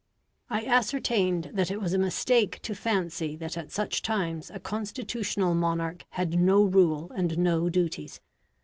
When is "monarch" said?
5.53-6.05